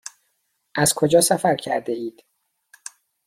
از 0.75 0.93
کجا 0.93 1.21
سفر 1.21 1.55
کرده 1.55 1.91
اید؟ 1.93 2.23